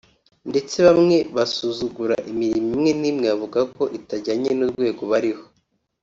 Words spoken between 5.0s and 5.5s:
bariho